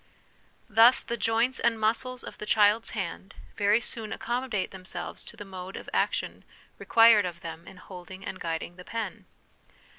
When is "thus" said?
0.67-1.03